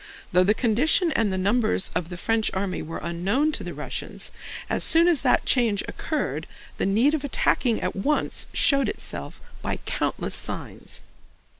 [0.31, 4.31] Though the condition and numbers of the French army were unknown to the Russians,
[4.67, 6.47] as soon as that change occurred
[6.79, 11.01] the need of attacking at once showed itself by countless signs.